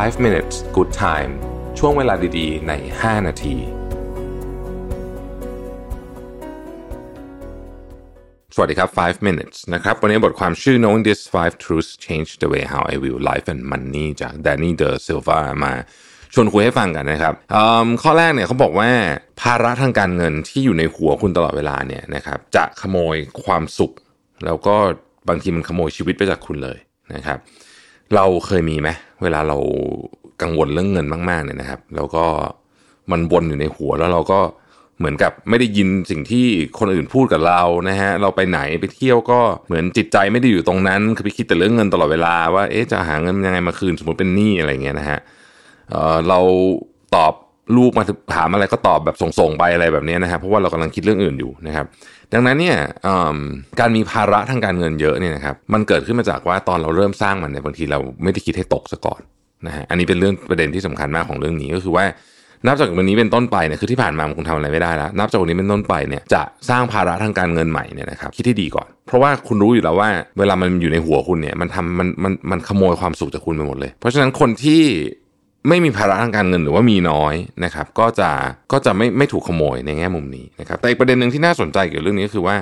[0.00, 1.32] 5 minutes good time
[1.78, 3.56] ช่วงเวลาดีๆ ใน 5 นาที
[8.54, 13.16] สวัสดีครับ 5 minutes นะครับ วันนี้บทความชื่อ knowing this 5 truths change the way how I view
[13.30, 15.72] life and money จาก Danny De Silva มา
[16.34, 17.34] ชวนคุยให้ฟังกันนะครับ
[18.02, 18.90] ข้อแรกเนี่ยเขาบอกว่า
[19.40, 23.92] ภาระทางการเงินที่อยู่ในหัวคุณตลอดเวลาเนี่ยนะครับจะขโมยความสุข
[24.44, 24.76] แล้วก็
[25.28, 26.78] บางทีมันขโมยชีวิตไปจากคุณเลย
[27.14, 27.38] นะครับ
[28.16, 28.88] เราเคยมีไหม
[29.22, 29.56] เวลาเรา
[30.42, 32.24] กังวลเรื่องเงินมากๆเนี่ยนะครับ แล้วก็
[33.10, 34.40] มันวนอยู่ในหัวแล้วเราก็
[34.98, 36.46] เหมือนกับไม่ได้ยินสิ่งที่
[36.78, 45.18] คนอื่นพูดกับเรานะฮะเราไปไหนไปเที่ยวก็เหมือนจิตใจไม่ได้อยู่ตรงนั้น คือไปคิดแต่เรื่องเงินตลอดเวลาว่าเอ๊ะจะหาเงินยังไงมาคืนสมมติเป็นหนี้อะไรเงี้ยนะฮะ
[45.90, 46.40] เเรา
[47.14, 47.32] ตอบ
[47.76, 51.86] ลูกมาถามอะไรก็ตอบแบบส่งๆไปอะไรแบบนี้นะครับเพราะว่าเรากำลังคิดเรื่องอื่นอยู่นะครับ
[52.32, 52.76] ดังนั้นเนี่ย
[53.80, 59.20] การมีภาระทางการเงินเยอะเนี่ยนะครับมันเกิดขึ้นมาจากว่าตอนเราเริ่มสร้างมันเนี่ยบางทีเราไม่ได้คิดให้ตกซะก่อน
[59.66, 62.04] นะฮะอันนี้เป็นเรื่องประเด็นที่สำคัญมากของเรื่องนี้ก็คือว่า
[62.66, 70.08] นับจากวันนี้เป็นต้นไปเนี่ยคือที่ผ่านมาคุณทำอะไรไม่ได้แล้ว นับจากวันนี้เป็นต้นไปเนี่ยจะสร้างภาระทางการเงินใหม่เนี่ยนะครับคิดให้ดีก่อน เพราะว่าคุณรู้อยู่แล้วว่า
[70.38, 74.82] เวลามันอยู่ในหัวคุณเนี่ยมันทำมันมันมันขโมยความสุขจากคุณไปหมดเลย เพราะฉะนั้นคนที่
[75.68, 78.30] ไม่มีภาระทางการเงินหรือว่ามีน้อยนะครับ ก็จะ
[78.72, 82.56] ก็จะไม่ไม่ถูกขโมยในแง่มุมนี้นะครับ แต่อีกประเด็นหนึ่งที่น่าสนใจเกี่ยวกับเรื่องนี้ก็คือว่า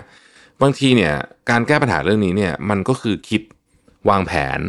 [0.62, 1.12] บางทีเนี่ย
[1.50, 3.42] การแก้ปัญหาเรื่องนี้เนี่ยมันก็คือคิด
[4.08, 4.60] วางแผน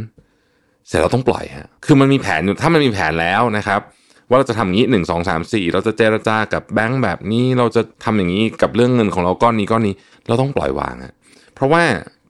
[0.87, 3.81] เสร็จเราต้องปล่อยฮะคือมันมีแผนอยู่ถ้ามันมีแผนแล้วนะครับ
[4.29, 9.95] ว่าเราจะทำอย่างนี้หนึ่งสองสามสี่เราจะเจรจากับแบงก์แบบนี้เราจะทำอย่างนี้กับเรื่องเงินของเราก้อนนี้ก้อนนี้
[10.27, 11.13] เราต้องปล่อยวางฮะ
[11.55, 11.83] เพราะว่า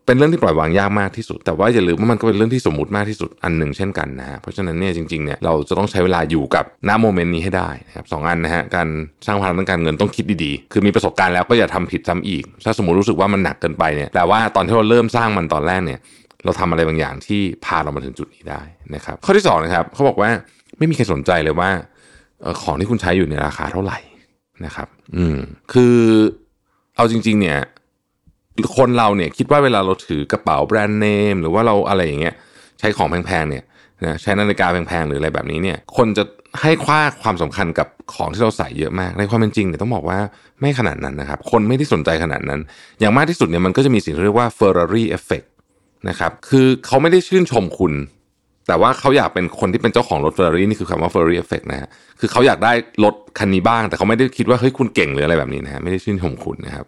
[0.05, 8.88] เป็นเรื่องที่ปล่อยวางยากมากที่สุด แต่ว่าอย่าลืมว่ามันก็เป็นเรื่องที่สมมติมากที่สุดอันหนึ่งเช่นกันนะฮะเพราะฉะนั้นเนี่ยจริงๆเนี่ยเราจะต้องใช้เวลาอยู่กับณโมเมนต์นี้ให้ได้นะครับสองอันนะฮะการ
[9.25, 15.99] สร้างพลังทางการเงินต้องคิดดีๆ คือมีประสบการณ์แล้วก็อย่าทำผิดซ้ำอีก ถ้าสมมติรู้สึกว่ามันหนักเกินไปเนี่ยแต่ว่าตอนที่เราเริ่มสร้างมันตอนแรกเนี่ย
[16.45, 18.61] เราทำอะไรบางอย่างที่พาเรามาถึงจุดนี้ได้
[18.95, 20.29] นะครับข้อที่2นะครับเขาบอกว่า
[20.77, 21.69] ไม่มีใครสนใจเลยว่า
[22.61, 23.99] ของที่คุณใช้อยู่ในราคาเท่าไหร่
[24.66, 25.38] นะครับ อืม
[25.73, 25.95] คือ
[26.95, 27.59] เอาจริง ๆ เนี่ย
[28.77, 32.35] คนเราเนี่ยคิดว่าเวลาเราถือกระเป๋าแบรนด์เนมหรือว่าเราอะไรอย่างเงี้ย
[32.79, 33.63] ใช้ของแพงๆเนี่ย
[34.05, 36.23] นะใช้นาฬิกาแพงๆหรืออะไรแบบนี้เนี่ยคนจะ
[36.61, 40.19] ให้ค่าความสำคัญกับของที่เราใส่เยอะมาก ในความเป็นจริงเนี่ยต้องบอกว่า
[40.61, 42.59] ไม่ขนาดนั้นนะครับ คนไม่ได้สนใจขนาดนั้น
[42.99, 45.47] อย่างมากที่สุดเนี่ยมันก็จะมีสิ่งที่เรียกว่า Ferrari Effect
[46.09, 47.93] นะครับคือเขาไม่ได้ชื่นชมคุณ
[48.67, 51.89] แต่ว่าเขาอยากเป็นคนที่เป็นเจ้าของรถ Ferrari นี่คือคำว่า Ferrari Effect นะฮะ
[52.19, 52.73] คือเขาอยากได้
[53.03, 56.85] รถคันนี้บ้าง แต่เขาไม่ได้คิดว่าเฮ้ยคุณเก่งหรืออะไรแบบนี้นะฮะไม่ได้ชื่นชมคุณนะครับ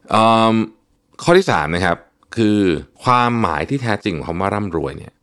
[1.21, 1.97] ข้อที่3นะครับ
[2.35, 2.59] คือ
[3.03, 5.13] ความหมายที่แท้จริงของคำว่าร่ำรวยเนี่ย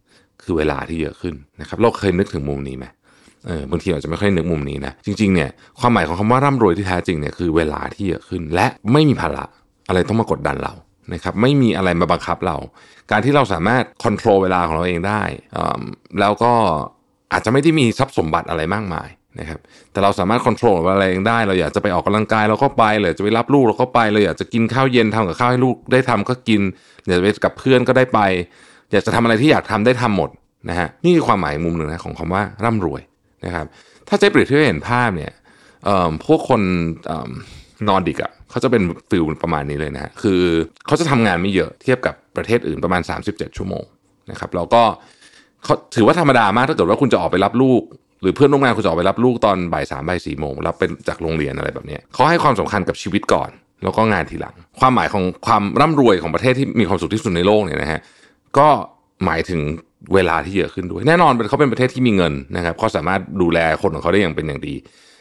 [0.42, 2.86] คือเวลาที่เยอะขึ้นนะครับเราเคยนึกถึงมุมนี้ไหม
[3.46, 5.50] เออบางทีอาจจะไม่ค่อยนึกมุมนี้นะจริงๆเนี่ย
[5.80, 9.44] ความหมายของคำว่าร่ำรวยที่แท้จริงเนี่ยคือเวลาที่เยอะขึ้น และไม่มีภาระ
[9.88, 10.74] อะไรต้องมากดดันเรา
[11.14, 12.56] นะครับไม่มีอะไรมาบังคับเรา
[13.10, 15.22] การที่เราสามารถควบคุมเวลาของเราเองได้
[16.20, 16.52] แล้วก็
[17.32, 19.08] อาจจะไม่ได้มีทรัพย์สมบัติอะไรมากมาย
[19.38, 19.60] นะครับ
[19.92, 26.60] แต่เราสามารถควบคุมอะไรเองได้ เราอยากจะไปออกกำลังกายเราก็ไปเลยจะไปรับลูกเราก็ไปเราอยากจะกินข้าวเย็นทำกับข้าวให้ลูกได้ทำก็กิน
[27.06, 28.20] อยากจะไปกับเพื่อนก็ได้ไป
[28.92, 30.30] อยากจะทำอะไรที่อยากทำได้ทำหมด
[30.70, 33.02] นะฮะนี่คือความหมายมุมหนึ่งนะของคำว่าร่ำรวย
[33.44, 33.66] นะครับ
[34.08, 35.32] ถ้าใจเปรียบเทียบเห็นภาพเนี่ย
[36.26, 36.60] พวกคน
[37.88, 40.40] นอร์ดิกอะเขาจะเป็น feel ประมาณนี้เลยนะฮะคือ
[40.86, 43.84] เขาจะทำงานไม่เยอะเทียบกับประเทศอื่นประมาณ 37 ชั่วโมง
[44.30, 44.82] นะครับเราก็
[45.94, 47.82] ถือว่าธรรมดามากถ้าเกิดว่าคุณจะออกไปรับลูก
[48.22, 53.50] หรือเพื่อนร่วมงานคุณจะออกไปรับลูกตอนบ่ายสามบ่ายสี่โมงรับเด็กจากโรงเรียนอะไรแบบนี้เขาให้ความสำคัญกับชีวิตก่อน
[53.82, 58.00] แล้วก็งานทีหลัง ความหมายของความร่ำรวยของประเทศที่มีความสุขที่สุดในโลกเนี่ยนะฮะ
[58.58, 58.68] ก็
[59.26, 59.60] หมายถึง
[60.14, 64.74] เวลาที่เยอะขึ้นด้วย แน่นอนเขาเป็นประเทศที่มีเงินนะครับเขาสามารถดูแลคนของเขาได้อย่างเป็นอย่างดี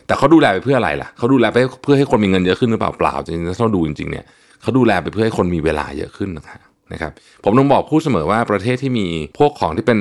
[0.08, 4.26] แต่เขาดูแลไปเพื่ออะไรล่ะเขาดูแลไปเพื่อให้คนมีเงินเยอะขึ้นหรือเปล่าเปล่าจริงๆถ้าเราดูจริงๆเนี่ย
[4.62, 7.12] เขาดูแลไปเพื่อให้คนมีเวลาเยอะขึ้นนะครับ นะครับ
[7.44, 9.08] ผมต้องบอกพูดเสมอว่าประเทศที่มี
[9.38, 10.00] พวกของที่เป็น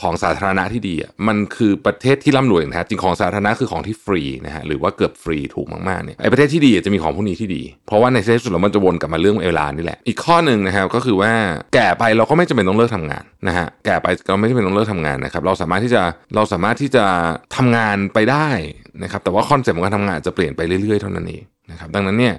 [0.00, 11.32] ของสาธารณะที่ดีอะมันคือประเทศที่ร่ำรวยอย่างแท้จริงของสาธารณะคือของที่ฟรีนะฮะหรือว่าเกือบฟรีถูกมากๆเนี่ยไอประเทศที่ดีจะมีของพวกนี้ที่ดี เพราะว่าในที่สุดแล้วมันจะวนกลับมาเรื่องเวลานี่แหละ อีกข้อหนึ่งนะครับก็คือว่า
[11.74, 16.02] แก่ไปเราก็ไม่จำเป็นต้องเลิกทำงานนะฮะแก่ไปเราไม่จำเป็นต้องเลิกทำงานนะครับเราสามารถที่จะ
[16.34, 17.04] เราสามารถที่จะ
[17.56, 18.48] ทำงานไปได้
[19.02, 22.34] นะครับแต่ว่า concept ของการทำงานจะเปลี่ยนไปเรื่อยๆเท่านั้นเองนะครับดังนั้นเนี่ย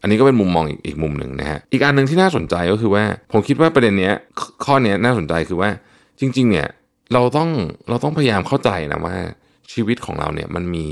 [0.00, 4.14] อันนี้ก็เป็นมุมมองอีกอีกมุมหนึ่งนะฮะอีกอันหนึ่งที่น่าสนใจก็คือว่า ผมคิดว่าประเด็นเนี้ย
[4.64, 5.70] ข้อเนี้ยน่าสนใจคือว่า
[6.20, 6.68] จริง ๆ เนี่ย
[7.12, 7.48] เราต้อง
[7.88, 9.16] เราต้องพยายามเข้าใจนะว่า
[9.72, 10.86] ชีวิตของเราเนี่ยมันมี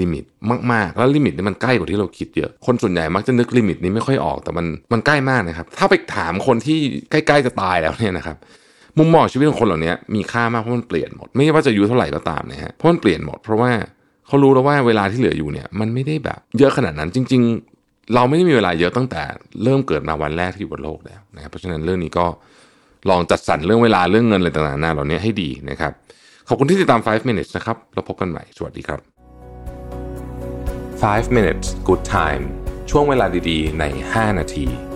[0.00, 0.24] limit
[0.72, 6.78] มาก ๆ แล้ว limit นี่มันใกล้กว่าที่เราคิดเยอะ คนส่วนใหญ่มักจะนึก limit นี้ไม่ค่อยออกแต่มันมันใกล้มากนะครับ ถ้าไปถามคนที่
[7.10, 8.36] ใกล้ๆจะตายแล้วเนี่ยนะครับ
[8.98, 13.70] มุมมองชีวิตของคนเหล่านี้มีค่ามากเพราะมันเปลี่ยนหมด ไม่ว่าจะอายุเท่าไหร่ก็ตามนะฮะเพราะมันเปลี่ยนหมด เพราะว่า
[14.26, 17.42] เขารู้แล้วว่าเวลาที่เหลืออยู่เนี่ยมันไม่ได้แบบ เยอะขนาดนั้นจริง
[18.14, 19.22] เราไม่ได้มีเวลาเยอะตั้งแต่
[19.64, 22.26] เริ่มเกิดมาวันแรกที่อยู่บนโลกแล้วนะครับเพราะฉะนั้นเรื่องนี้ก็
[23.10, 25.92] ลองจัดสรรเรื่องเวลาเรื่องเงินอะไรต่างๆหน้าเหล่านี้ให้ดีนะครับ
[26.48, 29.00] ขอบคุณที่ติดตาม 5 minutes นะครับแล้วพบกันใหม่ สวัสดีครับ
[31.02, 32.44] 5 minutes good time
[32.90, 34.91] ช่วงเวลาดีๆ ใน 5 นาที